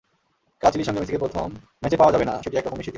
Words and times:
কাল 0.61 0.69
চিলির 0.71 0.87
সঙ্গে 0.87 1.01
মেসিকে 1.01 1.23
প্রথম 1.23 1.47
ম্যাচে 1.81 1.97
পাওয়া 1.97 2.13
যাবে 2.13 2.25
না—সেটি 2.25 2.55
একরকম 2.57 2.77
নিশ্চিতই। 2.77 2.89